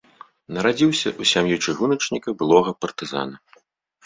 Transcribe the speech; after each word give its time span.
Нарадзіўся 0.55 1.05
ў 1.09 1.23
сям'і 1.31 1.59
чыгуначніка, 1.67 2.35
былога 2.41 2.75
партызана. 2.81 3.35